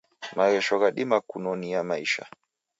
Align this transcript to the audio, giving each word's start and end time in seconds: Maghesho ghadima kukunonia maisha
Maghesho 0.37 0.75
ghadima 0.81 1.17
kukunonia 1.21 1.79
maisha 1.89 2.25